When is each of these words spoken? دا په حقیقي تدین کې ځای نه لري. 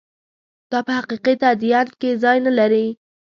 دا 0.71 0.79
په 0.85 0.91
حقیقي 0.97 1.33
تدین 1.41 1.87
کې 1.99 2.09
ځای 2.23 2.37
نه 2.45 2.51
لري. 2.59 2.87